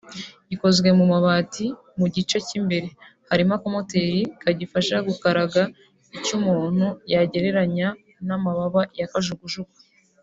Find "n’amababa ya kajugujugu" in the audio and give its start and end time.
8.27-9.73